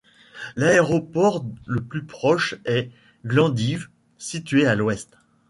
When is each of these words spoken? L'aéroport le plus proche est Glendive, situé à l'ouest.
L'aéroport 0.55 1.45
le 1.67 1.79
plus 1.83 2.03
proche 2.03 2.55
est 2.65 2.89
Glendive, 3.23 3.89
situé 4.17 4.65
à 4.65 4.73
l'ouest. 4.73 5.11